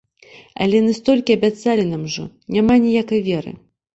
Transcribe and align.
Але 0.63 0.79
яны 0.81 0.93
столькі 0.99 1.35
абяцалі 1.39 1.83
нам 1.91 2.01
ужо, 2.09 2.25
няма 2.57 2.79
ніякай 2.87 3.21
веры. 3.31 3.51